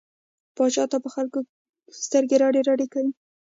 [0.55, 1.39] پاچا تل په خلکو
[2.05, 3.11] سترګې رډې رډې کوي.